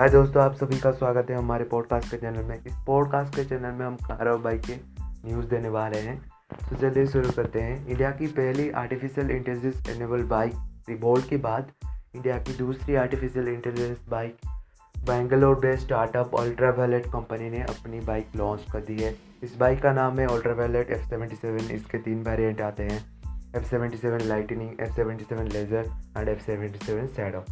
[0.00, 3.44] हाय दोस्तों, आप सभी का स्वागत है हमारे पॉडकास्ट के चैनल में। इस पॉडकास्ट के
[3.44, 4.76] चैनल में हम कार और बाइक के
[5.28, 6.32] न्यूज़ देने वाले हैं।
[6.70, 10.52] तो चलिए शुरू करते हैं। इंडिया की पहली artificial intelligence enable bike
[10.88, 11.72] Revolt के बाद
[12.14, 14.36] इंडिया की दूसरी artificial intelligence bike
[14.98, 16.30] Bangalore based startup
[16.70, 20.52] Ultraviolette company ने अपनी बाइक लॉन्च कर दी है। इस बाइक का नाम है ultra
[20.52, 23.04] wallet F seventy seven इसके तीन वेरिएंट आते हैं।
[23.56, 25.84] F seventy seven lightning F seventy seven laser
[26.18, 27.44] and F seventy seven shadow